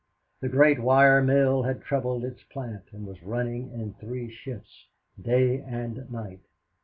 [0.39, 4.87] The great wire mill had trebled its plant and was running in three shifts,
[5.21, 6.41] day and night.